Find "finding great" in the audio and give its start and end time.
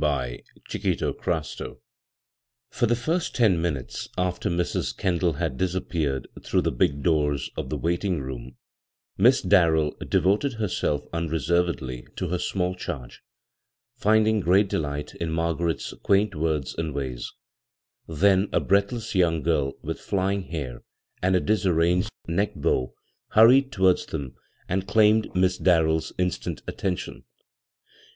13.96-14.68